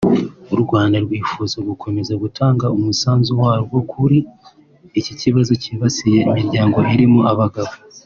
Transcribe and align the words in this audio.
u 0.53 0.55
Rwanda 0.63 0.97
rwifuza 1.05 1.57
gukomeza 1.69 2.13
gutanga 2.23 2.65
umusanzu 2.77 3.31
warwo 3.41 3.77
kuri 3.91 4.17
iki 4.99 5.13
kibazo 5.21 5.51
kibasiye 5.63 6.19
imiryango 6.27 6.77
irimo 6.93 7.21
abagabo 7.33 7.73